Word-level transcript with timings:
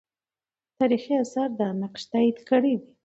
تاریخي 0.77 1.13
آثار 1.23 1.49
دا 1.59 1.67
نقش 1.83 2.01
تایید 2.11 2.37
کړی 2.49 2.73
دی. 2.81 2.89